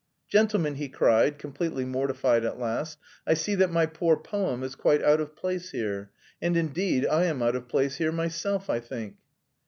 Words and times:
"Gentlemen," 0.27 0.73
he 0.77 0.89
cried, 0.89 1.37
completely 1.37 1.85
mortified 1.85 2.43
at 2.43 2.57
last, 2.57 2.97
"I 3.27 3.35
see 3.35 3.53
that 3.53 3.71
my 3.71 3.85
poor 3.85 4.17
poem 4.17 4.63
is 4.63 4.73
quite 4.73 5.03
out 5.03 5.21
of 5.21 5.35
place 5.35 5.69
here. 5.69 6.09
And, 6.41 6.57
indeed, 6.57 7.05
I 7.05 7.25
am 7.25 7.43
out 7.43 7.55
of 7.55 7.67
place 7.67 7.97
here 7.97 8.11
myself, 8.11 8.67
I 8.67 8.79
think." 8.79 9.17